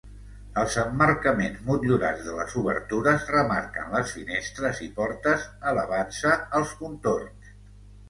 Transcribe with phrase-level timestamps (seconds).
[0.61, 7.59] Els emmarcaments motllurats de les obertures remarquen les finestres i portes elevant-se als contorns.